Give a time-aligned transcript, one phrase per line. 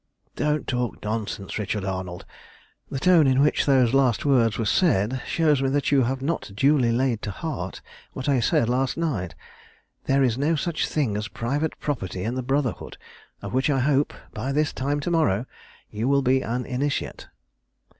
[0.35, 2.25] "Don't talk nonsense, Richard Arnold.
[2.89, 6.51] The tone in which those last words were said shows me that you have not
[6.55, 7.83] duly laid to heart
[8.13, 9.35] what I said last night.
[10.05, 12.97] There is no such thing as private property in the Brotherhood,
[13.43, 15.45] of which I hope, by this time to morrow,
[15.91, 17.27] you will be an initiate.